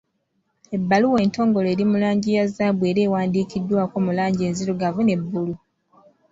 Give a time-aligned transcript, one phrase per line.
[0.75, 5.55] Ebbaluwa entongole eri mu langi ya zzaabu era ewandiikiddwako mu langi enzirugavu ne bbulu.